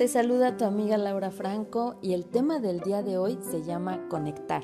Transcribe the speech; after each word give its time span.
te 0.00 0.08
saluda 0.08 0.56
tu 0.56 0.64
amiga 0.64 0.96
Laura 0.96 1.30
Franco 1.30 1.96
y 2.00 2.14
el 2.14 2.24
tema 2.24 2.58
del 2.58 2.80
día 2.80 3.02
de 3.02 3.18
hoy 3.18 3.38
se 3.50 3.62
llama 3.62 4.08
conectar. 4.08 4.62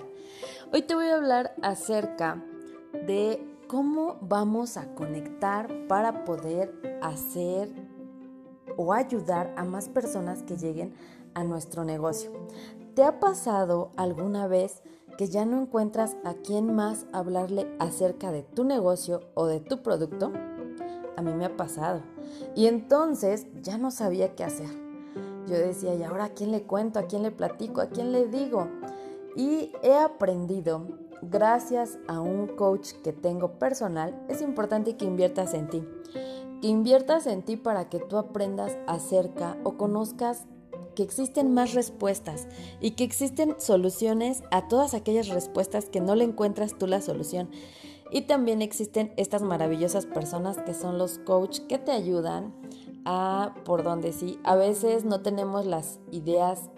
Hoy 0.73 0.80
te 0.80 0.95
voy 0.95 1.09
a 1.09 1.16
hablar 1.16 1.55
acerca 1.61 2.43
de 3.07 3.46
cómo 3.68 4.17
vamos 4.22 4.79
a 4.79 4.95
conectar 4.95 5.68
para 5.89 6.25
poder 6.25 6.99
hacer 7.03 7.68
o 8.79 8.95
ayudar 8.95 9.53
a 9.59 9.64
más 9.67 9.91
personas 9.91 10.43
que 10.43 10.57
lleguen 10.57 10.95
a 11.35 11.45
nuestro 11.45 11.84
negocio. 11.84 12.32
¿Te 12.95 13.05
ha 13.05 13.21
pasado 13.21 13.91
alguna 13.98 14.46
vez 14.46 14.82
que 15.18 15.29
ya 15.29 15.45
no 15.45 15.61
encuentras 15.61 16.16
a 16.25 16.32
quién 16.32 16.75
más 16.75 17.04
hablarle 17.12 17.76
acerca 17.79 18.32
de 18.32 18.43
tu 18.43 18.64
negocio 18.64 19.21
o 19.34 19.45
de 19.45 19.61
tu 19.61 19.82
producto? 19.82 20.32
A 21.14 21.21
mí 21.21 21.34
me 21.34 21.45
ha 21.45 21.59
pasado. 21.59 22.00
Y 22.54 22.68
entonces 22.68 23.46
ya 23.61 23.76
no 23.76 23.90
sabía 23.90 24.34
qué 24.34 24.43
hacer. 24.43 24.86
Yo 25.46 25.57
decía, 25.57 25.95
¿y 25.95 26.03
ahora 26.03 26.25
a 26.25 26.29
quién 26.31 26.50
le 26.50 26.63
cuento? 26.63 26.99
¿A 26.99 27.07
quién 27.07 27.23
le 27.23 27.31
platico? 27.31 27.81
¿A 27.81 27.87
quién 27.87 28.13
le 28.13 28.27
digo? 28.27 28.68
Y 29.37 29.73
he 29.82 29.95
aprendido, 29.95 30.87
gracias 31.23 31.99
a 32.09 32.20
un 32.20 32.47
coach 32.48 32.92
que 33.05 33.12
tengo 33.12 33.59
personal, 33.59 34.25
es 34.28 34.42
importante 34.42 34.97
que 34.97 35.05
inviertas 35.05 35.55
en 35.55 35.69
ti. 35.69 35.84
Que 36.61 36.69
inviertas 36.69 37.27
en 37.27 37.42
ti 37.42 37.56
para 37.56 37.89
que 37.89 37.98
tú 37.98 38.17
aprendas 38.17 38.77
acerca 38.87 39.56
o 39.62 39.77
conozcas 39.77 40.47
que 40.97 41.03
existen 41.03 41.53
más 41.53 41.75
respuestas 41.75 42.48
y 42.81 42.92
que 42.92 43.05
existen 43.05 43.55
soluciones 43.59 44.42
a 44.51 44.67
todas 44.67 44.95
aquellas 44.95 45.28
respuestas 45.28 45.84
que 45.87 46.01
no 46.01 46.17
le 46.17 46.25
encuentras 46.25 46.77
tú 46.77 46.87
la 46.87 47.03
solución. 47.03 47.51
Y 48.11 48.23
también 48.23 48.62
existen 48.62 49.13
estas 49.17 49.42
maravillosas 49.42 50.07
personas 50.07 50.57
que 50.59 50.75
son 50.75 50.97
los 50.97 51.19
coach 51.19 51.61
que 51.69 51.79
te 51.79 51.92
ayudan 51.92 52.55
a 53.07 53.55
por 53.65 53.83
donde 53.83 54.12
sí. 54.12 54.39
A 54.45 54.57
veces 54.57 55.05
no 55.05 55.23
tenemos 55.23 55.65
las 55.65 56.01
ideas 56.11 56.69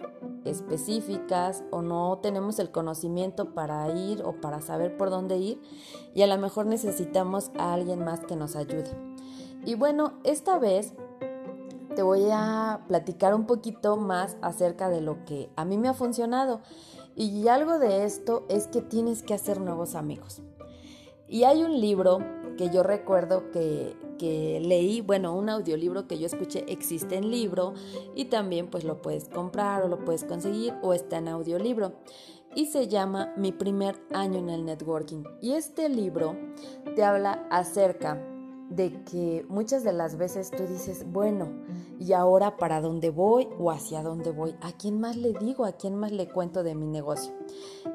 específicas 0.45 1.63
o 1.71 1.81
no 1.81 2.19
tenemos 2.21 2.59
el 2.59 2.71
conocimiento 2.71 3.53
para 3.53 3.89
ir 3.89 4.23
o 4.23 4.39
para 4.39 4.61
saber 4.61 4.95
por 4.95 5.09
dónde 5.09 5.37
ir 5.37 5.61
y 6.13 6.21
a 6.21 6.27
lo 6.27 6.37
mejor 6.37 6.65
necesitamos 6.65 7.51
a 7.57 7.73
alguien 7.73 8.05
más 8.05 8.21
que 8.21 8.35
nos 8.35 8.55
ayude. 8.55 8.91
Y 9.65 9.75
bueno, 9.75 10.13
esta 10.23 10.57
vez 10.57 10.93
te 11.95 12.03
voy 12.03 12.29
a 12.31 12.81
platicar 12.87 13.33
un 13.33 13.45
poquito 13.45 13.97
más 13.97 14.37
acerca 14.41 14.89
de 14.89 15.01
lo 15.01 15.25
que 15.25 15.49
a 15.55 15.65
mí 15.65 15.77
me 15.77 15.89
ha 15.89 15.93
funcionado. 15.93 16.61
Y 17.15 17.47
algo 17.49 17.79
de 17.79 18.05
esto 18.05 18.45
es 18.47 18.67
que 18.67 18.81
tienes 18.81 19.23
que 19.23 19.33
hacer 19.33 19.59
nuevos 19.59 19.95
amigos. 19.95 20.41
Y 21.27 21.43
hay 21.43 21.63
un 21.63 21.81
libro 21.81 22.19
que 22.59 22.69
yo 22.69 22.83
recuerdo 22.83 23.51
que, 23.51 23.95
que, 24.17 24.59
leí, 24.59 24.99
bueno, 24.99 25.33
un 25.33 25.47
audiolibro 25.47 26.09
que 26.09 26.19
yo 26.19 26.25
escuché 26.25 26.65
existe 26.67 27.15
en 27.15 27.31
libro 27.31 27.73
y 28.15 28.25
también 28.25 28.67
pues 28.67 28.83
lo 28.83 29.01
puedes 29.01 29.29
comprar 29.29 29.81
o 29.81 29.87
lo 29.87 30.03
puedes 30.03 30.25
conseguir 30.25 30.73
o 30.81 30.93
está 30.93 31.19
en 31.19 31.29
audiolibro 31.29 31.93
y 32.53 32.65
se 32.65 32.89
llama 32.89 33.33
Mi 33.37 33.53
primer 33.53 33.95
año 34.11 34.39
en 34.39 34.49
el 34.49 34.65
networking. 34.65 35.23
Y 35.41 35.53
este 35.53 35.87
libro 35.87 36.35
te 36.97 37.05
habla 37.05 37.47
acerca 37.49 38.21
de 38.69 39.03
que 39.03 39.45
muchas 39.49 39.83
de 39.83 39.93
las 39.93 40.17
veces 40.17 40.51
tú 40.51 40.67
dices, 40.67 41.05
bueno, 41.11 41.49
¿y 41.99 42.13
ahora 42.13 42.57
para 42.57 42.81
dónde 42.81 43.09
voy 43.09 43.47
o 43.59 43.71
hacia 43.71 44.03
dónde 44.03 44.31
voy? 44.31 44.55
¿A 44.61 44.71
quién 44.71 44.99
más 44.99 45.17
le 45.17 45.33
digo? 45.33 45.65
¿A 45.65 45.71
quién 45.71 45.95
más 45.95 46.11
le 46.11 46.29
cuento 46.29 46.63
de 46.63 46.75
mi 46.75 46.85
negocio? 46.85 47.33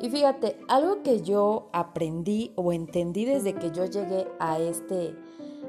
Y 0.01 0.11
fíjate, 0.11 0.59
algo 0.69 1.03
que 1.03 1.23
yo 1.23 1.69
aprendí 1.73 2.53
o 2.57 2.73
entendí 2.73 3.25
desde 3.25 3.55
que 3.55 3.71
yo 3.71 3.85
llegué 3.85 4.27
a, 4.41 4.59
este, 4.59 5.17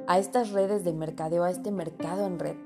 a 0.08 0.18
estas 0.18 0.52
redes 0.52 0.84
de 0.84 0.94
mercadeo, 0.94 1.44
a 1.44 1.52
este 1.52 1.72
mercado 1.72 2.26
en 2.26 2.40
red, 2.40 2.58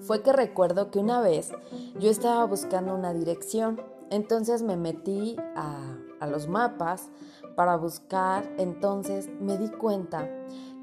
fue 0.00 0.22
que 0.22 0.32
recuerdo 0.32 0.90
que 0.90 0.98
una 0.98 1.20
vez 1.20 1.52
yo 1.98 2.10
estaba 2.10 2.44
buscando 2.44 2.94
una 2.94 3.14
dirección, 3.14 3.80
entonces 4.10 4.62
me 4.62 4.76
metí 4.76 5.36
a, 5.56 5.96
a 6.20 6.26
los 6.26 6.48
mapas 6.48 7.10
para 7.56 7.76
buscar, 7.76 8.48
entonces 8.58 9.28
me 9.40 9.56
di 9.56 9.68
cuenta 9.70 10.28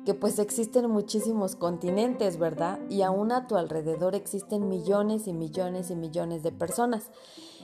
que 0.06 0.14
pues 0.14 0.40
existen 0.40 0.90
muchísimos 0.90 1.56
continentes, 1.56 2.38
¿verdad? 2.38 2.80
Y 2.90 3.03
aún 3.03 3.31
a 3.31 3.47
tu 3.47 3.56
alrededor 3.56 4.16
existen 4.16 4.68
millones 4.68 5.28
y 5.28 5.34
millones 5.34 5.90
y 5.91 5.96
millones 5.96 6.44
de 6.44 6.52
personas. 6.52 7.12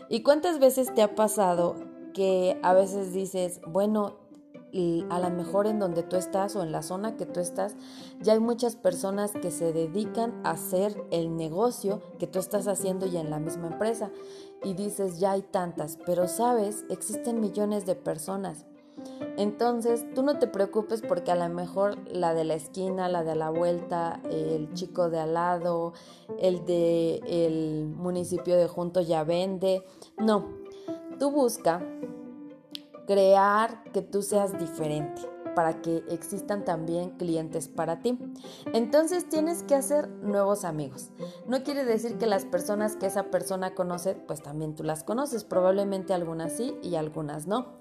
¿Y 0.10 0.24
cuántas 0.24 0.60
veces 0.60 0.94
te 0.94 1.02
ha 1.02 1.16
pasado 1.16 1.76
que 2.14 2.60
a 2.64 2.74
veces 2.74 3.14
dices, 3.14 3.62
bueno, 3.68 4.18
a 5.10 5.20
lo 5.20 5.30
mejor 5.32 5.68
en 5.68 5.80
donde 5.80 6.04
tú 6.04 6.16
estás 6.16 6.56
o 6.56 6.64
en 6.64 6.72
la 6.72 6.84
zona 6.84 7.18
que 7.18 7.26
tú 7.26 7.40
estás, 7.40 7.76
ya 8.22 8.34
hay 8.34 8.40
muchas 8.40 8.76
personas 8.76 9.32
que 9.32 9.52
se 9.52 9.74
dedican 9.74 10.40
a 10.44 10.52
hacer 10.52 11.04
el 11.12 11.36
negocio 11.36 12.02
que 12.20 12.28
tú 12.28 12.40
estás 12.40 12.68
haciendo 12.68 13.06
y 13.08 13.18
en 13.18 13.30
la 13.30 13.40
misma 13.40 13.68
empresa. 13.68 14.12
Y 14.64 14.74
dices, 14.74 15.20
ya 15.20 15.32
hay 15.32 15.42
tantas, 15.42 15.98
pero 16.06 16.28
sabes, 16.28 16.86
existen 16.90 17.40
millones 17.40 17.86
de 17.86 17.96
personas. 17.96 18.66
Entonces, 19.38 20.06
tú 20.14 20.24
no 20.24 20.40
te 20.40 20.48
preocupes 20.48 21.02
porque 21.02 21.32
a 21.32 21.36
lo 21.36 21.48
mejor 21.50 21.98
la 22.10 22.34
de 22.34 22.44
la 22.44 22.56
esquina, 22.56 23.10
la 23.10 23.24
de 23.24 23.36
la 23.36 23.50
vuelta, 23.50 24.22
el 24.30 24.74
chico 24.74 25.10
de 25.10 25.20
al 25.20 25.34
lado, 25.34 25.94
el 26.40 26.66
de 26.66 27.22
el 27.28 27.88
municipio 27.88 28.58
de 28.58 28.68
junto 28.68 29.02
ya 29.02 29.24
vende. 29.24 29.84
No, 30.18 30.46
tú 31.20 31.32
busca 31.32 31.82
crear 33.08 33.84
que 33.92 34.02
tú 34.02 34.22
seas 34.22 34.58
diferente 34.60 35.22
para 35.56 35.82
que 35.82 36.04
existan 36.10 36.64
también 36.64 37.10
clientes 37.18 37.68
para 37.68 38.02
ti. 38.02 38.18
Entonces 38.74 39.28
tienes 39.28 39.64
que 39.64 39.76
hacer 39.76 40.08
nuevos 40.08 40.64
amigos. 40.64 41.10
No 41.48 41.64
quiere 41.64 41.86
decir 41.86 42.18
que 42.18 42.28
las 42.28 42.46
personas 42.46 42.96
que 42.96 43.08
esa 43.08 43.24
persona 43.24 43.74
conoce, 43.76 44.16
pues 44.16 44.42
también 44.42 44.76
tú 44.76 44.84
las 44.84 45.04
conoces. 45.04 45.44
Probablemente 45.44 46.14
algunas 46.14 46.54
sí 46.54 46.78
y 46.82 46.96
algunas 46.96 47.48
no. 47.48 47.74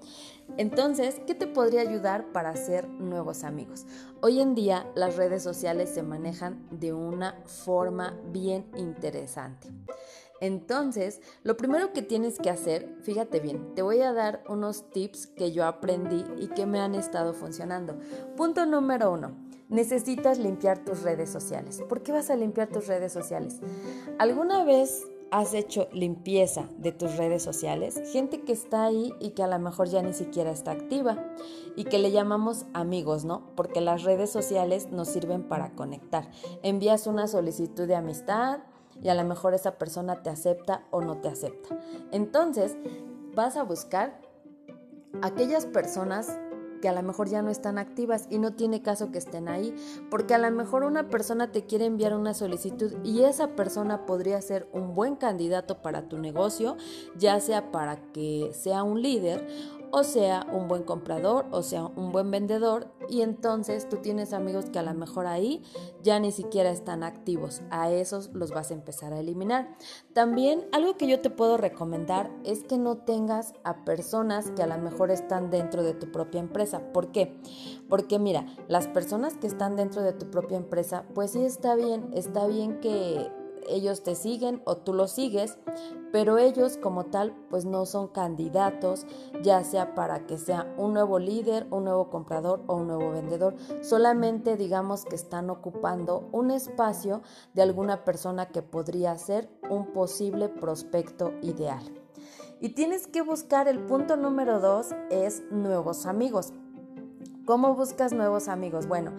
Entonces, 0.57 1.21
¿qué 1.25 1.35
te 1.35 1.47
podría 1.47 1.81
ayudar 1.81 2.31
para 2.31 2.49
hacer 2.49 2.87
nuevos 2.87 3.43
amigos? 3.43 3.85
Hoy 4.21 4.39
en 4.39 4.55
día 4.55 4.85
las 4.95 5.15
redes 5.15 5.43
sociales 5.43 5.89
se 5.89 6.03
manejan 6.03 6.67
de 6.71 6.93
una 6.93 7.41
forma 7.45 8.19
bien 8.31 8.65
interesante. 8.75 9.69
Entonces, 10.41 11.21
lo 11.43 11.57
primero 11.57 11.91
que 11.91 12.01
tienes 12.01 12.39
que 12.39 12.49
hacer, 12.49 12.95
fíjate 13.01 13.39
bien, 13.39 13.75
te 13.75 13.81
voy 13.81 14.01
a 14.01 14.13
dar 14.13 14.43
unos 14.47 14.89
tips 14.89 15.27
que 15.27 15.51
yo 15.51 15.65
aprendí 15.65 16.23
y 16.37 16.47
que 16.47 16.65
me 16.65 16.79
han 16.79 16.95
estado 16.95 17.33
funcionando. 17.33 17.97
Punto 18.37 18.65
número 18.65 19.11
uno, 19.11 19.35
necesitas 19.67 20.39
limpiar 20.39 20.79
tus 20.83 21.03
redes 21.03 21.29
sociales. 21.29 21.81
¿Por 21.87 22.03
qué 22.03 22.11
vas 22.11 22.29
a 22.29 22.35
limpiar 22.35 22.69
tus 22.69 22.87
redes 22.87 23.11
sociales? 23.11 23.59
¿Alguna 24.17 24.63
vez 24.63 25.05
has 25.31 25.53
hecho 25.53 25.87
limpieza 25.91 26.69
de 26.77 26.91
tus 26.91 27.17
redes 27.17 27.43
sociales? 27.43 28.01
Gente 28.11 28.41
que 28.41 28.51
está 28.51 28.85
ahí 28.85 29.13
y 29.19 29.31
que 29.31 29.43
a 29.43 29.47
lo 29.47 29.59
mejor 29.59 29.87
ya 29.87 30.01
ni 30.01 30.13
siquiera 30.13 30.51
está 30.51 30.71
activa 30.71 31.33
y 31.75 31.85
que 31.85 31.99
le 31.99 32.11
llamamos 32.11 32.65
amigos, 32.73 33.25
¿no? 33.25 33.43
Porque 33.55 33.81
las 33.81 34.03
redes 34.03 34.31
sociales 34.31 34.91
nos 34.91 35.07
sirven 35.07 35.43
para 35.47 35.71
conectar. 35.75 36.29
Envías 36.63 37.07
una 37.07 37.27
solicitud 37.27 37.87
de 37.87 37.95
amistad 37.95 38.59
y 39.01 39.09
a 39.09 39.15
lo 39.15 39.23
mejor 39.23 39.53
esa 39.53 39.77
persona 39.77 40.21
te 40.23 40.29
acepta 40.29 40.85
o 40.91 41.01
no 41.01 41.17
te 41.17 41.29
acepta. 41.29 41.79
Entonces, 42.11 42.75
vas 43.35 43.55
a 43.57 43.63
buscar 43.63 44.19
aquellas 45.21 45.65
personas 45.65 46.37
que 46.81 46.89
a 46.89 46.93
lo 46.93 47.03
mejor 47.03 47.29
ya 47.29 47.41
no 47.41 47.49
están 47.49 47.77
activas 47.77 48.27
y 48.29 48.37
no 48.37 48.53
tiene 48.53 48.81
caso 48.81 49.11
que 49.11 49.17
estén 49.17 49.47
ahí, 49.47 49.75
porque 50.09 50.33
a 50.33 50.37
lo 50.37 50.49
mejor 50.51 50.83
una 50.83 51.09
persona 51.09 51.51
te 51.51 51.65
quiere 51.65 51.85
enviar 51.85 52.15
una 52.15 52.33
solicitud 52.33 52.93
y 53.03 53.23
esa 53.23 53.55
persona 53.55 54.05
podría 54.05 54.41
ser 54.41 54.67
un 54.73 54.95
buen 54.95 55.15
candidato 55.15 55.81
para 55.81 56.07
tu 56.07 56.17
negocio, 56.17 56.77
ya 57.17 57.39
sea 57.39 57.71
para 57.71 57.97
que 58.11 58.51
sea 58.53 58.83
un 58.83 59.01
líder 59.01 59.47
o 59.91 60.03
sea 60.03 60.45
un 60.51 60.67
buen 60.67 60.83
comprador, 60.83 61.45
o 61.51 61.61
sea 61.63 61.85
un 61.85 62.11
buen 62.11 62.31
vendedor, 62.31 62.87
y 63.09 63.21
entonces 63.21 63.89
tú 63.89 63.97
tienes 63.97 64.33
amigos 64.33 64.65
que 64.65 64.79
a 64.79 64.83
lo 64.83 64.93
mejor 64.93 65.25
ahí 65.25 65.63
ya 66.03 66.19
ni 66.19 66.31
siquiera 66.31 66.69
están 66.69 67.03
activos, 67.03 67.61
a 67.71 67.91
esos 67.91 68.29
los 68.33 68.51
vas 68.51 68.71
a 68.71 68.75
empezar 68.75 69.13
a 69.13 69.19
eliminar. 69.19 69.75
También 70.13 70.67
algo 70.71 70.97
que 70.97 71.07
yo 71.07 71.19
te 71.19 71.29
puedo 71.29 71.57
recomendar 71.57 72.31
es 72.43 72.63
que 72.63 72.77
no 72.77 72.97
tengas 72.97 73.53
a 73.63 73.83
personas 73.83 74.51
que 74.51 74.63
a 74.63 74.67
lo 74.67 74.77
mejor 74.77 75.11
están 75.11 75.49
dentro 75.49 75.83
de 75.83 75.93
tu 75.93 76.11
propia 76.11 76.39
empresa. 76.39 76.91
¿Por 76.93 77.11
qué? 77.11 77.39
Porque 77.87 78.19
mira, 78.19 78.45
las 78.67 78.87
personas 78.87 79.37
que 79.37 79.47
están 79.47 79.75
dentro 79.75 80.01
de 80.01 80.13
tu 80.13 80.29
propia 80.29 80.57
empresa, 80.57 81.05
pues 81.15 81.31
sí 81.31 81.43
está 81.43 81.75
bien, 81.75 82.09
está 82.13 82.45
bien 82.47 82.79
que 82.79 83.31
ellos 83.67 84.03
te 84.03 84.15
siguen 84.15 84.61
o 84.65 84.77
tú 84.77 84.93
los 84.93 85.11
sigues, 85.11 85.57
pero 86.11 86.37
ellos 86.37 86.77
como 86.77 87.05
tal 87.05 87.35
pues 87.49 87.65
no 87.65 87.85
son 87.85 88.07
candidatos, 88.07 89.05
ya 89.43 89.63
sea 89.63 89.95
para 89.95 90.25
que 90.25 90.37
sea 90.37 90.73
un 90.77 90.93
nuevo 90.93 91.19
líder, 91.19 91.67
un 91.71 91.85
nuevo 91.85 92.09
comprador 92.09 92.63
o 92.67 92.75
un 92.75 92.87
nuevo 92.87 93.11
vendedor, 93.11 93.55
solamente 93.81 94.57
digamos 94.57 95.05
que 95.05 95.15
están 95.15 95.49
ocupando 95.49 96.29
un 96.31 96.51
espacio 96.51 97.21
de 97.53 97.61
alguna 97.61 98.03
persona 98.05 98.47
que 98.47 98.61
podría 98.61 99.17
ser 99.17 99.49
un 99.69 99.93
posible 99.93 100.49
prospecto 100.49 101.33
ideal. 101.41 101.83
Y 102.61 102.69
tienes 102.69 103.07
que 103.07 103.21
buscar 103.21 103.67
el 103.67 103.79
punto 103.79 104.17
número 104.17 104.59
dos 104.59 104.87
es 105.09 105.43
nuevos 105.49 106.05
amigos. 106.05 106.51
¿Cómo 107.45 107.73
buscas 107.73 108.11
nuevos 108.11 108.47
amigos? 108.47 108.87
Bueno, 108.87 109.13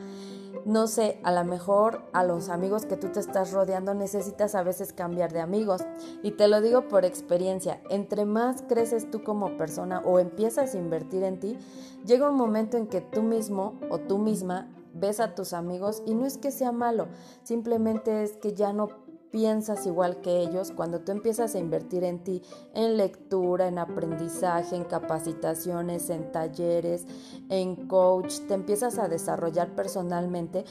no 0.64 0.86
sé, 0.86 1.20
a 1.22 1.32
lo 1.32 1.44
mejor 1.44 2.02
a 2.12 2.24
los 2.24 2.48
amigos 2.48 2.86
que 2.86 2.96
tú 2.96 3.08
te 3.08 3.20
estás 3.20 3.52
rodeando 3.52 3.94
necesitas 3.94 4.54
a 4.54 4.62
veces 4.62 4.92
cambiar 4.92 5.32
de 5.32 5.40
amigos. 5.40 5.82
Y 6.22 6.32
te 6.32 6.48
lo 6.48 6.60
digo 6.60 6.88
por 6.88 7.04
experiencia, 7.04 7.80
entre 7.90 8.24
más 8.24 8.62
creces 8.62 9.10
tú 9.10 9.22
como 9.22 9.56
persona 9.56 10.00
o 10.04 10.18
empiezas 10.18 10.74
a 10.74 10.78
invertir 10.78 11.22
en 11.22 11.40
ti, 11.40 11.58
llega 12.04 12.30
un 12.30 12.36
momento 12.36 12.76
en 12.76 12.86
que 12.86 13.00
tú 13.00 13.22
mismo 13.22 13.78
o 13.90 13.98
tú 13.98 14.18
misma 14.18 14.68
ves 14.92 15.20
a 15.20 15.34
tus 15.34 15.52
amigos 15.52 16.02
y 16.06 16.14
no 16.14 16.26
es 16.26 16.36
que 16.36 16.50
sea 16.50 16.72
malo, 16.72 17.08
simplemente 17.42 18.22
es 18.22 18.36
que 18.36 18.54
ya 18.54 18.72
no 18.72 18.88
piensas 19.30 19.86
igual 19.86 20.20
que 20.20 20.40
ellos, 20.40 20.72
cuando 20.72 21.00
tú 21.00 21.12
empiezas 21.12 21.54
a 21.54 21.58
invertir 21.58 22.04
en 22.04 22.22
ti, 22.24 22.42
en 22.74 22.96
lectura, 22.96 23.68
en 23.68 23.78
aprendizaje, 23.78 24.76
en 24.76 24.84
capacitaciones, 24.84 26.10
en 26.10 26.32
talleres, 26.32 27.06
en 27.48 27.88
coach, 27.88 28.40
te 28.48 28.54
empiezas 28.54 28.98
a 28.98 29.08
desarrollar 29.08 29.74
personalmente, 29.74 30.64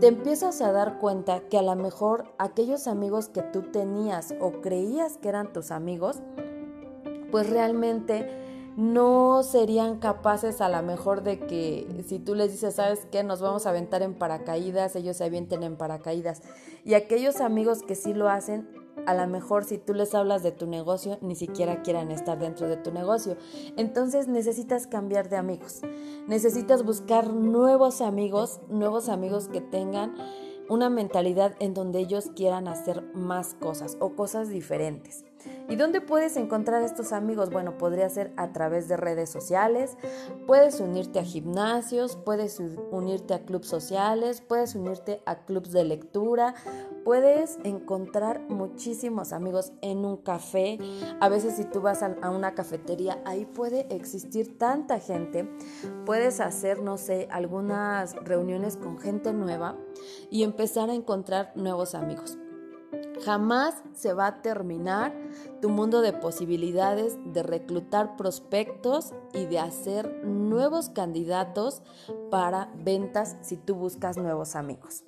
te 0.00 0.06
empiezas 0.06 0.60
a 0.60 0.72
dar 0.72 0.98
cuenta 0.98 1.40
que 1.48 1.58
a 1.58 1.62
lo 1.62 1.74
mejor 1.74 2.32
aquellos 2.38 2.86
amigos 2.86 3.28
que 3.28 3.42
tú 3.42 3.62
tenías 3.62 4.34
o 4.40 4.60
creías 4.60 5.16
que 5.18 5.28
eran 5.28 5.52
tus 5.52 5.70
amigos, 5.70 6.18
pues 7.30 7.50
realmente 7.50 8.46
no 8.78 9.42
serían 9.42 9.98
capaces 9.98 10.60
a 10.60 10.68
lo 10.68 10.80
mejor 10.84 11.24
de 11.24 11.40
que 11.40 12.04
si 12.06 12.20
tú 12.20 12.36
les 12.36 12.52
dices, 12.52 12.76
¿sabes 12.76 13.08
qué? 13.10 13.24
Nos 13.24 13.40
vamos 13.40 13.66
a 13.66 13.70
aventar 13.70 14.02
en 14.02 14.14
paracaídas, 14.14 14.94
ellos 14.94 15.16
se 15.16 15.24
avienten 15.24 15.64
en 15.64 15.74
paracaídas. 15.74 16.42
Y 16.88 16.94
aquellos 16.94 17.42
amigos 17.42 17.82
que 17.82 17.94
sí 17.94 18.14
lo 18.14 18.30
hacen, 18.30 18.66
a 19.04 19.12
lo 19.14 19.26
mejor 19.26 19.66
si 19.66 19.76
tú 19.76 19.92
les 19.92 20.14
hablas 20.14 20.42
de 20.42 20.52
tu 20.52 20.66
negocio, 20.66 21.18
ni 21.20 21.36
siquiera 21.36 21.82
quieran 21.82 22.10
estar 22.10 22.38
dentro 22.38 22.66
de 22.66 22.78
tu 22.78 22.90
negocio. 22.90 23.36
Entonces 23.76 24.26
necesitas 24.26 24.86
cambiar 24.86 25.28
de 25.28 25.36
amigos. 25.36 25.82
Necesitas 26.28 26.86
buscar 26.86 27.30
nuevos 27.34 28.00
amigos, 28.00 28.62
nuevos 28.70 29.10
amigos 29.10 29.48
que 29.48 29.60
tengan 29.60 30.14
una 30.70 30.88
mentalidad 30.88 31.56
en 31.60 31.74
donde 31.74 31.98
ellos 31.98 32.30
quieran 32.34 32.68
hacer 32.68 33.02
más 33.12 33.52
cosas 33.52 33.98
o 34.00 34.16
cosas 34.16 34.48
diferentes. 34.48 35.26
¿Y 35.68 35.76
dónde 35.76 36.00
puedes 36.00 36.36
encontrar 36.36 36.82
estos 36.82 37.12
amigos? 37.12 37.50
Bueno, 37.50 37.78
podría 37.78 38.08
ser 38.08 38.32
a 38.36 38.52
través 38.52 38.88
de 38.88 38.96
redes 38.96 39.30
sociales, 39.30 39.96
puedes 40.46 40.80
unirte 40.80 41.18
a 41.18 41.24
gimnasios, 41.24 42.16
puedes 42.16 42.58
unirte 42.58 43.34
a 43.34 43.44
clubes 43.44 43.68
sociales, 43.68 44.40
puedes 44.40 44.74
unirte 44.74 45.22
a 45.26 45.44
clubes 45.44 45.72
de 45.72 45.84
lectura, 45.84 46.54
puedes 47.04 47.58
encontrar 47.64 48.40
muchísimos 48.48 49.32
amigos 49.32 49.72
en 49.82 50.04
un 50.04 50.16
café. 50.16 50.78
A 51.20 51.28
veces 51.28 51.56
si 51.56 51.64
tú 51.64 51.80
vas 51.80 52.02
a 52.02 52.30
una 52.30 52.54
cafetería, 52.54 53.22
ahí 53.24 53.44
puede 53.44 53.94
existir 53.94 54.58
tanta 54.58 54.98
gente. 55.00 55.48
Puedes 56.06 56.40
hacer, 56.40 56.82
no 56.82 56.96
sé, 56.96 57.28
algunas 57.30 58.14
reuniones 58.16 58.76
con 58.76 58.98
gente 58.98 59.32
nueva 59.32 59.76
y 60.30 60.42
empezar 60.42 60.90
a 60.90 60.94
encontrar 60.94 61.52
nuevos 61.54 61.94
amigos. 61.94 62.38
Jamás 63.24 63.82
se 63.94 64.12
va 64.12 64.26
a 64.26 64.42
terminar 64.42 65.12
tu 65.60 65.68
mundo 65.68 66.00
de 66.00 66.12
posibilidades 66.12 67.18
de 67.24 67.42
reclutar 67.42 68.16
prospectos 68.16 69.12
y 69.32 69.46
de 69.46 69.58
hacer 69.58 70.24
nuevos 70.24 70.88
candidatos 70.88 71.82
para 72.30 72.70
ventas 72.76 73.36
si 73.40 73.56
tú 73.56 73.74
buscas 73.74 74.16
nuevos 74.16 74.54
amigos. 74.54 75.04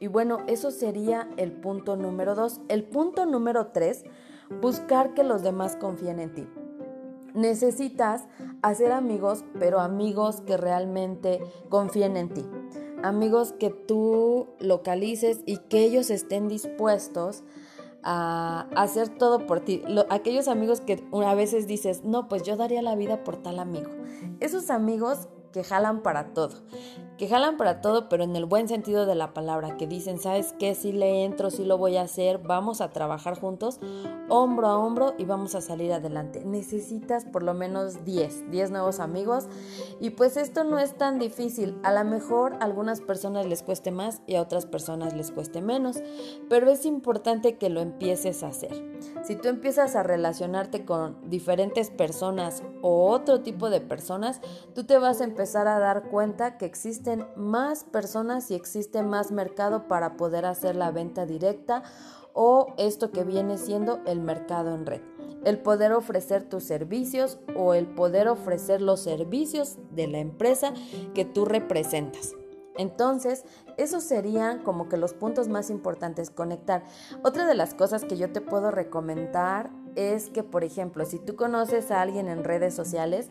Y 0.00 0.06
bueno, 0.06 0.38
eso 0.46 0.70
sería 0.70 1.28
el 1.36 1.52
punto 1.52 1.96
número 1.96 2.34
dos. 2.34 2.60
El 2.68 2.84
punto 2.84 3.26
número 3.26 3.68
tres, 3.68 4.04
buscar 4.60 5.14
que 5.14 5.24
los 5.24 5.42
demás 5.42 5.76
confíen 5.76 6.20
en 6.20 6.34
ti. 6.34 6.48
Necesitas 7.34 8.26
hacer 8.62 8.92
amigos, 8.92 9.44
pero 9.58 9.80
amigos 9.80 10.40
que 10.42 10.56
realmente 10.56 11.40
confíen 11.68 12.16
en 12.16 12.28
ti 12.32 12.44
amigos 13.02 13.52
que 13.52 13.70
tú 13.70 14.48
localices 14.60 15.40
y 15.46 15.58
que 15.58 15.84
ellos 15.84 16.10
estén 16.10 16.48
dispuestos 16.48 17.44
a 18.02 18.66
hacer 18.76 19.08
todo 19.08 19.46
por 19.46 19.60
ti. 19.60 19.82
aquellos 20.10 20.48
amigos 20.48 20.80
que 20.80 21.04
a 21.12 21.34
veces 21.34 21.66
dices, 21.66 22.04
no, 22.04 22.28
pues 22.28 22.42
yo 22.42 22.56
daría 22.56 22.82
la 22.82 22.94
vida 22.94 23.24
por 23.24 23.36
tal 23.36 23.58
amigo. 23.58 23.90
Esos 24.40 24.70
amigos 24.70 25.28
que 25.52 25.64
jalan 25.64 26.02
para 26.02 26.32
todo, 26.32 26.54
que 27.18 27.28
jalan 27.28 27.56
para 27.56 27.80
todo, 27.80 28.08
pero 28.08 28.22
en 28.22 28.36
el 28.36 28.46
buen 28.46 28.68
sentido 28.68 29.04
de 29.04 29.16
la 29.16 29.34
palabra, 29.34 29.76
que 29.76 29.88
dicen, 29.88 30.18
¿sabes 30.18 30.54
qué? 30.58 30.74
Si 30.76 30.92
le 30.92 31.24
entro, 31.24 31.50
si 31.50 31.64
lo 31.64 31.76
voy 31.76 31.96
a 31.96 32.02
hacer, 32.02 32.38
vamos 32.38 32.80
a 32.80 32.90
trabajar 32.90 33.38
juntos, 33.38 33.80
hombro 34.28 34.68
a 34.68 34.78
hombro 34.78 35.14
y 35.18 35.24
vamos 35.24 35.56
a 35.56 35.60
salir 35.60 35.92
adelante. 35.92 36.44
Necesitas 36.44 37.24
por 37.24 37.42
lo 37.42 37.54
menos 37.54 38.04
10, 38.04 38.50
10 38.50 38.70
nuevos 38.70 39.00
amigos 39.00 39.48
y 40.00 40.10
pues 40.10 40.36
esto 40.36 40.62
no 40.62 40.78
es 40.78 40.96
tan 40.96 41.18
difícil. 41.18 41.76
A 41.82 41.92
lo 41.92 42.08
mejor 42.08 42.54
a 42.54 42.64
algunas 42.64 43.00
personas 43.00 43.46
les 43.46 43.64
cueste 43.64 43.90
más 43.90 44.22
y 44.26 44.36
a 44.36 44.42
otras 44.42 44.66
personas 44.66 45.14
les 45.14 45.32
cueste 45.32 45.60
menos, 45.60 46.00
pero 46.48 46.70
es 46.70 46.86
importante 46.86 47.58
que 47.58 47.68
lo 47.68 47.80
empieces 47.80 48.44
a 48.44 48.48
hacer. 48.48 48.88
Si 49.24 49.34
tú 49.34 49.48
empiezas 49.48 49.96
a 49.96 50.02
relacionarte 50.04 50.84
con 50.84 51.16
diferentes 51.28 51.90
personas 51.90 52.62
o 52.80 53.10
otro 53.10 53.40
tipo 53.40 53.70
de 53.70 53.80
personas, 53.80 54.40
tú 54.74 54.84
te 54.84 54.98
vas 54.98 55.20
a 55.20 55.24
empezar 55.24 55.66
a 55.66 55.78
dar 55.78 56.04
cuenta 56.04 56.56
que 56.58 56.66
existe 56.66 57.07
más 57.36 57.84
personas 57.84 58.50
y 58.50 58.54
existe 58.54 59.02
más 59.02 59.32
mercado 59.32 59.88
para 59.88 60.16
poder 60.16 60.44
hacer 60.44 60.76
la 60.76 60.90
venta 60.90 61.26
directa 61.26 61.82
o 62.32 62.74
esto 62.78 63.10
que 63.10 63.24
viene 63.24 63.58
siendo 63.58 64.00
el 64.06 64.20
mercado 64.20 64.74
en 64.74 64.86
red. 64.86 65.00
El 65.44 65.58
poder 65.58 65.92
ofrecer 65.92 66.48
tus 66.48 66.64
servicios 66.64 67.38
o 67.56 67.74
el 67.74 67.86
poder 67.86 68.28
ofrecer 68.28 68.82
los 68.82 69.00
servicios 69.00 69.78
de 69.90 70.08
la 70.08 70.18
empresa 70.18 70.72
que 71.14 71.24
tú 71.24 71.44
representas. 71.44 72.34
Entonces, 72.76 73.44
esos 73.76 74.04
serían 74.04 74.62
como 74.62 74.88
que 74.88 74.96
los 74.96 75.12
puntos 75.12 75.48
más 75.48 75.68
importantes, 75.68 76.30
conectar. 76.30 76.84
Otra 77.24 77.44
de 77.44 77.54
las 77.54 77.74
cosas 77.74 78.04
que 78.04 78.16
yo 78.16 78.30
te 78.30 78.40
puedo 78.40 78.70
recomendar 78.70 79.70
es 79.96 80.30
que, 80.30 80.44
por 80.44 80.62
ejemplo, 80.62 81.04
si 81.04 81.18
tú 81.18 81.34
conoces 81.34 81.90
a 81.90 82.00
alguien 82.00 82.28
en 82.28 82.44
redes 82.44 82.74
sociales, 82.74 83.30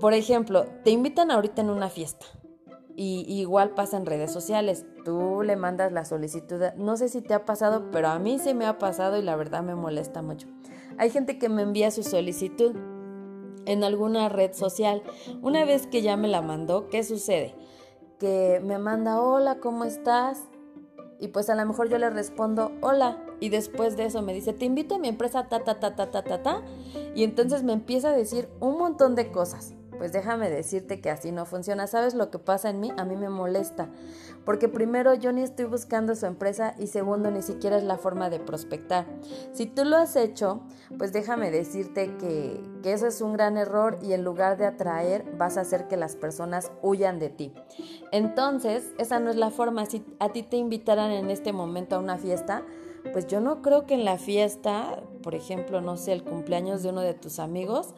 por 0.00 0.14
ejemplo, 0.14 0.66
te 0.84 0.90
invitan 0.90 1.30
ahorita 1.30 1.62
en 1.62 1.70
una 1.70 1.88
fiesta. 1.88 2.26
Y 2.96 3.24
igual 3.28 3.70
pasa 3.70 3.96
en 3.96 4.06
redes 4.06 4.32
sociales. 4.32 4.86
Tú 5.04 5.42
le 5.42 5.56
mandas 5.56 5.92
la 5.92 6.04
solicitud. 6.04 6.62
No 6.76 6.96
sé 6.96 7.08
si 7.08 7.22
te 7.22 7.34
ha 7.34 7.44
pasado, 7.44 7.90
pero 7.90 8.08
a 8.08 8.18
mí 8.18 8.38
se 8.38 8.54
me 8.54 8.66
ha 8.66 8.78
pasado 8.78 9.18
y 9.18 9.22
la 9.22 9.34
verdad 9.34 9.62
me 9.62 9.74
molesta 9.74 10.22
mucho. 10.22 10.46
Hay 10.96 11.10
gente 11.10 11.38
que 11.38 11.48
me 11.48 11.62
envía 11.62 11.90
su 11.90 12.04
solicitud 12.04 12.76
en 13.66 13.82
alguna 13.82 14.28
red 14.28 14.52
social. 14.52 15.02
Una 15.42 15.64
vez 15.64 15.88
que 15.88 16.02
ya 16.02 16.16
me 16.16 16.28
la 16.28 16.40
mandó, 16.40 16.88
¿qué 16.88 17.02
sucede? 17.02 17.56
Que 18.20 18.60
me 18.62 18.78
manda, 18.78 19.20
hola, 19.20 19.58
¿cómo 19.58 19.84
estás? 19.84 20.44
Y 21.18 21.28
pues 21.28 21.50
a 21.50 21.56
lo 21.56 21.66
mejor 21.66 21.88
yo 21.88 21.98
le 21.98 22.10
respondo, 22.10 22.72
hola. 22.80 23.24
Y 23.40 23.48
después 23.48 23.96
de 23.96 24.04
eso 24.04 24.22
me 24.22 24.32
dice, 24.32 24.52
te 24.52 24.66
invito 24.66 24.94
a 24.94 24.98
mi 24.98 25.08
empresa, 25.08 25.48
ta, 25.48 25.64
ta, 25.64 25.80
ta, 25.80 25.96
ta, 25.96 26.12
ta, 26.12 26.22
ta, 26.22 26.42
ta. 26.42 26.62
Y 27.16 27.24
entonces 27.24 27.64
me 27.64 27.72
empieza 27.72 28.10
a 28.10 28.16
decir 28.16 28.48
un 28.60 28.78
montón 28.78 29.16
de 29.16 29.32
cosas 29.32 29.74
pues 29.98 30.12
déjame 30.12 30.50
decirte 30.50 31.00
que 31.00 31.10
así 31.10 31.32
no 31.32 31.46
funciona. 31.46 31.86
¿Sabes 31.86 32.14
lo 32.14 32.30
que 32.30 32.38
pasa 32.38 32.70
en 32.70 32.80
mí? 32.80 32.92
A 32.96 33.04
mí 33.04 33.16
me 33.16 33.28
molesta. 33.28 33.88
Porque 34.44 34.68
primero 34.68 35.14
yo 35.14 35.32
ni 35.32 35.42
estoy 35.42 35.64
buscando 35.64 36.14
su 36.14 36.26
empresa 36.26 36.74
y 36.78 36.88
segundo 36.88 37.30
ni 37.30 37.42
siquiera 37.42 37.76
es 37.76 37.84
la 37.84 37.96
forma 37.96 38.30
de 38.30 38.40
prospectar. 38.40 39.06
Si 39.52 39.66
tú 39.66 39.84
lo 39.84 39.96
has 39.96 40.16
hecho, 40.16 40.60
pues 40.98 41.12
déjame 41.12 41.50
decirte 41.50 42.16
que, 42.16 42.60
eso 42.84 43.06
es 43.06 43.20
un 43.22 43.32
gran 43.32 43.56
error 43.56 43.98
y 44.02 44.12
en 44.12 44.24
lugar 44.24 44.58
de 44.58 44.66
atraer 44.66 45.24
vas 45.38 45.56
a 45.56 45.62
hacer 45.62 45.88
que 45.88 45.96
las 45.96 46.16
personas 46.16 46.70
huyan 46.82 47.18
de 47.18 47.30
ti. 47.30 47.52
Entonces, 48.12 48.92
esa 48.98 49.18
no 49.20 49.30
es 49.30 49.36
la 49.36 49.50
forma. 49.50 49.86
Si 49.86 50.04
a 50.20 50.28
ti 50.28 50.42
te 50.42 50.58
invitaran 50.58 51.10
en 51.10 51.30
este 51.30 51.52
momento 51.52 51.96
a 51.96 51.98
una 51.98 52.18
fiesta, 52.18 52.62
pues 53.12 53.26
yo 53.26 53.40
no 53.40 53.62
creo 53.62 53.86
que 53.86 53.94
en 53.94 54.04
la 54.04 54.18
fiesta, 54.18 55.02
por 55.22 55.34
ejemplo, 55.34 55.80
no 55.80 55.96
sé, 55.96 56.12
el 56.12 56.24
cumpleaños 56.24 56.82
de 56.82 56.90
uno 56.90 57.00
de 57.00 57.14
tus 57.14 57.38
amigos, 57.38 57.94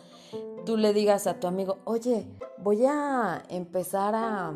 tú 0.67 0.77
le 0.77 0.93
digas 0.93 1.27
a 1.27 1.41
tu 1.41 1.47
amigo, 1.47 1.79
oye, 1.85 2.27
voy 2.59 2.85
a 2.85 3.43
empezar 3.49 4.15
a, 4.15 4.53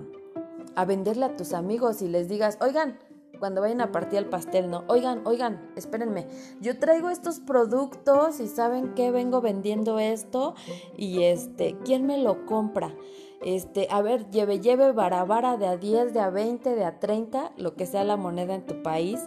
a 0.75 0.85
venderle 0.85 1.25
a 1.25 1.37
tus 1.37 1.55
amigos 1.55 2.03
y 2.03 2.09
les 2.09 2.29
digas, 2.29 2.59
oigan, 2.61 2.99
cuando 3.39 3.63
vayan 3.63 3.81
a 3.81 3.93
partir 3.93 4.19
el 4.19 4.27
pastel, 4.27 4.69
¿no? 4.69 4.85
Oigan, 4.89 5.23
oigan, 5.25 5.73
espérenme, 5.77 6.27
yo 6.61 6.79
traigo 6.79 7.09
estos 7.09 7.41
productos 7.41 8.41
y 8.41 8.49
saben 8.49 8.93
que 8.95 9.11
vengo 9.11 9.41
vendiendo 9.41 9.99
esto 9.99 10.55
y 10.99 11.23
este, 11.23 11.79
¿quién 11.85 12.07
me 12.07 12.19
lo 12.19 12.45
compra? 12.45 12.95
Este, 13.41 13.89
a 13.91 14.03
ver, 14.03 14.29
lleve, 14.31 14.61
lleve, 14.61 14.93
vara, 14.93 15.57
de 15.57 15.67
a 15.67 15.77
10, 15.79 16.13
de 16.13 16.21
a 16.21 16.29
20, 16.29 16.75
de 16.75 16.85
a 16.85 17.01
30, 17.01 17.53
lo 17.57 17.75
que 17.75 17.87
sea 17.87 18.05
la 18.05 18.19
moneda 18.19 18.55
en 18.55 18.67
tu 18.67 18.83
país. 18.83 19.21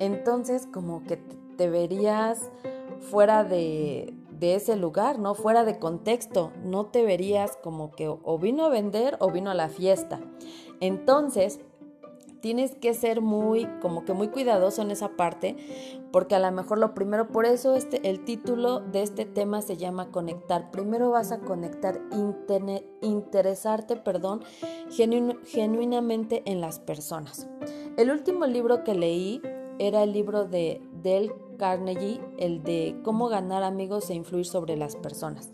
Entonces, 0.00 0.66
como 0.66 1.04
que 1.04 1.18
te 1.56 1.70
verías 1.70 2.50
fuera 2.98 3.44
de, 3.44 4.12
de 4.40 4.54
ese 4.54 4.74
lugar, 4.74 5.18
¿no? 5.18 5.34
Fuera 5.34 5.64
de 5.64 5.78
contexto, 5.78 6.50
no 6.64 6.86
te 6.86 7.04
verías 7.04 7.58
como 7.62 7.92
que 7.92 8.08
o 8.08 8.38
vino 8.38 8.64
a 8.64 8.70
vender 8.70 9.16
o 9.20 9.30
vino 9.30 9.50
a 9.50 9.54
la 9.54 9.68
fiesta. 9.68 10.18
Entonces, 10.80 11.60
tienes 12.40 12.74
que 12.74 12.94
ser 12.94 13.20
muy, 13.20 13.66
como 13.80 14.04
que 14.06 14.14
muy 14.14 14.28
cuidadoso 14.28 14.80
en 14.80 14.90
esa 14.90 15.10
parte, 15.10 15.56
porque 16.10 16.34
a 16.34 16.38
lo 16.38 16.50
mejor 16.52 16.78
lo 16.78 16.94
primero, 16.94 17.28
por 17.28 17.44
eso 17.44 17.74
este, 17.74 18.08
el 18.08 18.24
título 18.24 18.80
de 18.80 19.02
este 19.02 19.26
tema 19.26 19.60
se 19.60 19.76
llama 19.76 20.10
conectar. 20.10 20.70
Primero 20.70 21.10
vas 21.10 21.32
a 21.32 21.40
conectar, 21.40 22.00
interesarte, 23.02 23.96
perdón, 23.96 24.42
genuinamente 24.88 26.42
en 26.46 26.62
las 26.62 26.80
personas. 26.80 27.46
El 27.98 28.10
último 28.10 28.46
libro 28.46 28.84
que 28.84 28.94
leí 28.94 29.42
era 29.78 30.02
el 30.02 30.12
libro 30.12 30.46
de 30.46 30.80
Del 31.02 31.32
Carnegie, 31.60 32.22
el 32.38 32.64
de 32.64 32.98
cómo 33.04 33.28
ganar 33.28 33.62
amigos 33.62 34.08
e 34.08 34.14
influir 34.14 34.46
sobre 34.46 34.78
las 34.78 34.96
personas. 34.96 35.50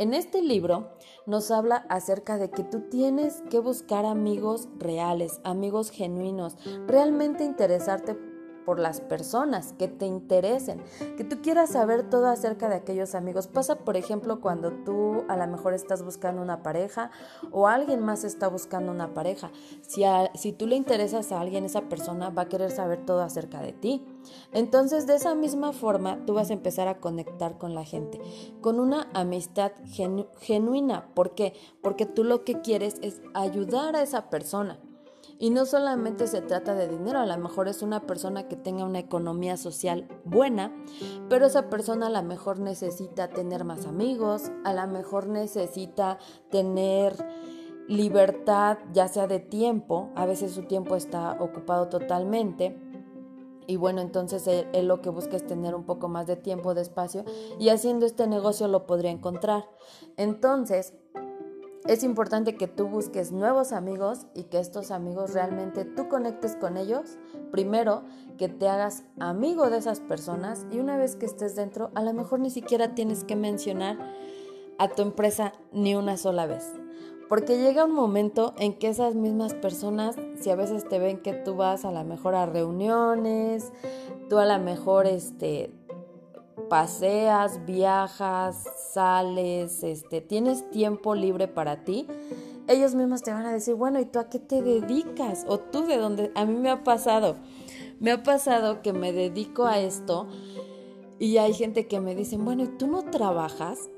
En 0.00 0.12
este 0.12 0.42
libro 0.42 0.90
nos 1.26 1.52
habla 1.52 1.86
acerca 1.88 2.36
de 2.38 2.50
que 2.50 2.64
tú 2.64 2.80
tienes 2.90 3.40
que 3.50 3.60
buscar 3.60 4.04
amigos 4.04 4.68
reales, 4.78 5.40
amigos 5.44 5.90
genuinos, 5.90 6.56
realmente 6.88 7.44
interesarte 7.44 8.16
por 8.64 8.78
las 8.78 9.00
personas 9.00 9.72
que 9.74 9.88
te 9.88 10.06
interesen, 10.06 10.82
que 11.16 11.24
tú 11.24 11.40
quieras 11.42 11.70
saber 11.70 12.08
todo 12.08 12.26
acerca 12.26 12.68
de 12.68 12.76
aquellos 12.76 13.14
amigos. 13.14 13.46
Pasa, 13.46 13.76
por 13.76 13.96
ejemplo, 13.96 14.40
cuando 14.40 14.72
tú 14.72 15.24
a 15.28 15.36
lo 15.36 15.46
mejor 15.46 15.74
estás 15.74 16.02
buscando 16.02 16.42
una 16.42 16.62
pareja 16.62 17.10
o 17.50 17.68
alguien 17.68 18.00
más 18.00 18.24
está 18.24 18.48
buscando 18.48 18.92
una 18.92 19.14
pareja. 19.14 19.50
Si, 19.82 20.04
si 20.34 20.52
tú 20.52 20.66
le 20.66 20.76
interesas 20.76 21.32
a 21.32 21.40
alguien, 21.40 21.64
esa 21.64 21.82
persona 21.82 22.30
va 22.30 22.42
a 22.42 22.48
querer 22.48 22.70
saber 22.70 23.04
todo 23.04 23.22
acerca 23.22 23.60
de 23.60 23.72
ti. 23.72 24.04
Entonces, 24.52 25.06
de 25.06 25.16
esa 25.16 25.34
misma 25.34 25.72
forma, 25.72 26.24
tú 26.26 26.34
vas 26.34 26.50
a 26.50 26.54
empezar 26.54 26.88
a 26.88 26.98
conectar 26.98 27.58
con 27.58 27.74
la 27.74 27.84
gente, 27.84 28.20
con 28.60 28.80
una 28.80 29.08
amistad 29.12 29.72
genuina. 30.40 31.08
¿Por 31.14 31.34
qué? 31.34 31.54
Porque 31.82 32.06
tú 32.06 32.24
lo 32.24 32.44
que 32.44 32.60
quieres 32.60 32.96
es 33.02 33.20
ayudar 33.34 33.96
a 33.96 34.02
esa 34.02 34.30
persona. 34.30 34.78
Y 35.38 35.50
no 35.50 35.66
solamente 35.66 36.26
se 36.26 36.40
trata 36.40 36.74
de 36.74 36.88
dinero, 36.88 37.18
a 37.18 37.26
lo 37.26 37.36
mejor 37.38 37.68
es 37.68 37.82
una 37.82 38.06
persona 38.06 38.46
que 38.48 38.56
tenga 38.56 38.84
una 38.84 39.00
economía 39.00 39.56
social 39.56 40.06
buena, 40.24 40.72
pero 41.28 41.46
esa 41.46 41.68
persona 41.68 42.06
a 42.06 42.10
lo 42.10 42.22
mejor 42.22 42.60
necesita 42.60 43.28
tener 43.28 43.64
más 43.64 43.86
amigos, 43.86 44.52
a 44.64 44.72
lo 44.72 44.86
mejor 44.86 45.26
necesita 45.26 46.18
tener 46.50 47.14
libertad, 47.88 48.78
ya 48.92 49.08
sea 49.08 49.26
de 49.26 49.40
tiempo, 49.40 50.10
a 50.14 50.24
veces 50.24 50.52
su 50.52 50.62
tiempo 50.62 50.96
está 50.96 51.36
ocupado 51.40 51.88
totalmente. 51.88 52.80
Y 53.66 53.76
bueno, 53.76 54.02
entonces 54.02 54.46
él, 54.46 54.86
lo 54.86 55.00
que 55.00 55.08
busca 55.08 55.36
es 55.36 55.46
tener 55.46 55.74
un 55.74 55.84
poco 55.84 56.08
más 56.08 56.26
de 56.26 56.36
tiempo, 56.36 56.74
de 56.74 56.82
espacio, 56.82 57.24
y 57.58 57.70
haciendo 57.70 58.06
este 58.06 58.26
negocio 58.26 58.68
lo 58.68 58.86
podría 58.86 59.10
encontrar. 59.10 59.68
Entonces, 60.16 60.94
es 61.86 62.02
importante 62.02 62.56
que 62.56 62.66
tú 62.66 62.86
busques 62.86 63.30
nuevos 63.30 63.72
amigos 63.72 64.26
y 64.34 64.44
que 64.44 64.58
estos 64.58 64.90
amigos 64.90 65.34
realmente 65.34 65.84
tú 65.84 66.08
conectes 66.08 66.56
con 66.56 66.78
ellos. 66.78 67.18
Primero, 67.50 68.04
que 68.38 68.48
te 68.48 68.68
hagas 68.68 69.04
amigo 69.20 69.68
de 69.68 69.78
esas 69.78 70.00
personas 70.00 70.66
y 70.72 70.78
una 70.78 70.96
vez 70.96 71.14
que 71.14 71.26
estés 71.26 71.56
dentro, 71.56 71.90
a 71.94 72.02
lo 72.02 72.14
mejor 72.14 72.40
ni 72.40 72.50
siquiera 72.50 72.94
tienes 72.94 73.24
que 73.24 73.36
mencionar 73.36 73.98
a 74.78 74.88
tu 74.88 75.02
empresa 75.02 75.52
ni 75.72 75.94
una 75.94 76.16
sola 76.16 76.46
vez. 76.46 76.72
Porque 77.28 77.58
llega 77.58 77.84
un 77.84 77.94
momento 77.94 78.54
en 78.58 78.78
que 78.78 78.88
esas 78.88 79.14
mismas 79.14 79.54
personas, 79.54 80.16
si 80.40 80.50
a 80.50 80.56
veces 80.56 80.88
te 80.88 80.98
ven 80.98 81.20
que 81.20 81.34
tú 81.34 81.54
vas 81.54 81.84
a 81.84 81.92
lo 81.92 82.04
mejor 82.04 82.34
a 82.34 82.46
reuniones, 82.46 83.72
tú 84.28 84.38
a 84.38 84.46
lo 84.46 84.58
mejor 84.62 85.06
este, 85.06 85.70
paseas, 86.68 87.64
viajas, 87.66 88.64
sales, 88.92 89.82
este, 89.82 90.20
tienes 90.20 90.70
tiempo 90.70 91.14
libre 91.14 91.48
para 91.48 91.84
ti, 91.84 92.06
ellos 92.66 92.94
mismos 92.94 93.22
te 93.22 93.32
van 93.32 93.46
a 93.46 93.52
decir, 93.52 93.74
bueno, 93.74 94.00
¿y 94.00 94.06
tú 94.06 94.18
a 94.18 94.28
qué 94.28 94.38
te 94.38 94.62
dedicas? 94.62 95.44
O 95.48 95.58
tú 95.58 95.84
de 95.86 95.98
dónde, 95.98 96.32
a 96.34 96.44
mí 96.44 96.54
me 96.54 96.70
ha 96.70 96.82
pasado, 96.82 97.36
me 98.00 98.10
ha 98.10 98.22
pasado 98.22 98.82
que 98.82 98.92
me 98.92 99.12
dedico 99.12 99.66
a 99.66 99.78
esto 99.78 100.28
y 101.18 101.36
hay 101.36 101.52
gente 101.52 101.86
que 101.86 102.00
me 102.00 102.14
dice, 102.14 102.36
bueno, 102.36 102.64
¿y 102.64 102.68
tú 102.68 102.86
no 102.86 103.04
trabajas? 103.04 103.90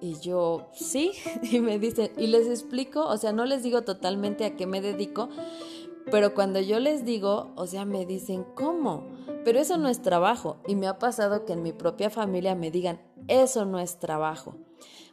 Y 0.00 0.14
yo, 0.20 0.68
sí, 0.72 1.12
y 1.42 1.60
me 1.60 1.78
dicen, 1.78 2.10
y 2.16 2.28
les 2.28 2.46
explico, 2.48 3.04
o 3.04 3.16
sea, 3.16 3.32
no 3.32 3.44
les 3.44 3.62
digo 3.62 3.82
totalmente 3.82 4.44
a 4.44 4.56
qué 4.56 4.66
me 4.66 4.80
dedico, 4.80 5.28
pero 6.10 6.34
cuando 6.34 6.60
yo 6.60 6.80
les 6.80 7.04
digo, 7.04 7.52
o 7.56 7.66
sea, 7.66 7.84
me 7.84 8.06
dicen, 8.06 8.44
¿cómo? 8.54 9.06
Pero 9.44 9.60
eso 9.60 9.76
no 9.78 9.88
es 9.88 10.02
trabajo. 10.02 10.56
Y 10.66 10.74
me 10.74 10.86
ha 10.86 10.98
pasado 10.98 11.44
que 11.44 11.52
en 11.52 11.62
mi 11.62 11.72
propia 11.72 12.10
familia 12.10 12.54
me 12.54 12.70
digan, 12.70 13.00
eso 13.28 13.64
no 13.64 13.78
es 13.78 13.98
trabajo. 13.98 14.56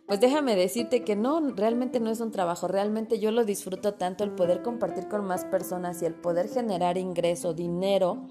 Pues 0.07 0.19
déjame 0.19 0.55
decirte 0.55 1.03
que 1.03 1.15
no, 1.15 1.41
realmente 1.55 1.99
no 1.99 2.11
es 2.11 2.19
un 2.19 2.29
trabajo, 2.29 2.67
realmente 2.67 3.17
yo 3.17 3.31
lo 3.31 3.43
disfruto 3.43 3.95
tanto 3.95 4.23
el 4.23 4.31
poder 4.31 4.61
compartir 4.61 5.07
con 5.07 5.25
más 5.25 5.45
personas 5.45 5.99
y 6.01 6.05
el 6.05 6.13
poder 6.13 6.47
generar 6.47 6.99
ingreso, 6.99 7.55
dinero, 7.55 8.27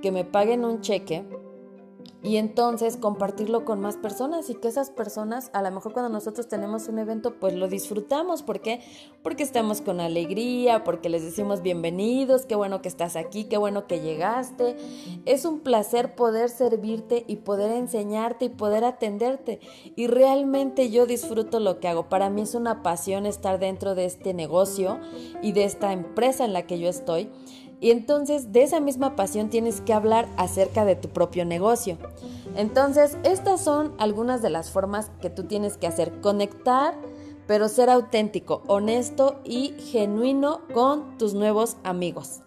que 0.00 0.12
me 0.12 0.24
paguen 0.24 0.64
un 0.64 0.80
cheque 0.80 1.26
y 2.22 2.36
entonces 2.36 2.96
compartirlo 2.96 3.64
con 3.64 3.80
más 3.80 3.96
personas 3.96 4.50
y 4.50 4.56
que 4.56 4.66
esas 4.66 4.90
personas, 4.90 5.50
a 5.52 5.62
lo 5.62 5.70
mejor 5.70 5.92
cuando 5.92 6.08
nosotros 6.08 6.48
tenemos 6.48 6.88
un 6.88 6.98
evento, 6.98 7.38
pues 7.38 7.54
lo 7.54 7.68
disfrutamos. 7.68 8.42
¿Por 8.42 8.60
qué? 8.60 8.80
Porque 9.22 9.44
estamos 9.44 9.80
con 9.80 10.00
alegría, 10.00 10.82
porque 10.82 11.08
les 11.10 11.22
decimos 11.22 11.62
bienvenidos, 11.62 12.44
qué 12.44 12.56
bueno 12.56 12.82
que 12.82 12.88
estás 12.88 13.14
aquí, 13.14 13.44
qué 13.44 13.56
bueno 13.56 13.86
que 13.86 14.00
llegaste. 14.00 14.76
Es 15.26 15.44
un 15.44 15.60
placer 15.60 16.16
poder 16.16 16.48
servirte 16.48 17.24
y 17.28 17.36
poder 17.36 17.70
enseñarte 17.70 18.46
y 18.46 18.50
poder 18.50 18.82
atenderte. 18.82 19.60
Y 19.94 20.08
realmente 20.08 20.90
yo 20.90 21.06
disfruto 21.06 21.60
lo 21.60 21.78
que 21.78 21.86
hago. 21.86 22.08
Para 22.08 22.30
mí 22.30 22.42
es 22.42 22.56
una 22.56 22.82
pasión 22.82 23.26
estar 23.26 23.60
dentro 23.60 23.94
de 23.94 24.06
este 24.06 24.34
negocio 24.34 24.98
y 25.40 25.52
de 25.52 25.62
esta 25.62 25.92
empresa 25.92 26.44
en 26.44 26.52
la 26.52 26.66
que 26.66 26.80
yo 26.80 26.88
estoy. 26.88 27.30
Y 27.80 27.90
entonces 27.90 28.52
de 28.52 28.62
esa 28.62 28.80
misma 28.80 29.14
pasión 29.14 29.50
tienes 29.50 29.80
que 29.80 29.92
hablar 29.92 30.28
acerca 30.36 30.84
de 30.84 30.96
tu 30.96 31.08
propio 31.08 31.44
negocio. 31.44 31.96
Entonces, 32.56 33.16
estas 33.22 33.62
son 33.62 33.94
algunas 33.98 34.42
de 34.42 34.50
las 34.50 34.70
formas 34.70 35.10
que 35.20 35.30
tú 35.30 35.44
tienes 35.44 35.76
que 35.76 35.86
hacer. 35.86 36.20
Conectar, 36.20 36.94
pero 37.46 37.68
ser 37.68 37.88
auténtico, 37.88 38.62
honesto 38.66 39.40
y 39.44 39.74
genuino 39.78 40.60
con 40.74 41.18
tus 41.18 41.34
nuevos 41.34 41.76
amigos. 41.84 42.40